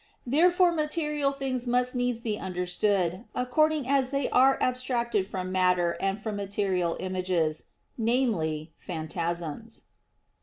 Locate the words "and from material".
6.01-6.97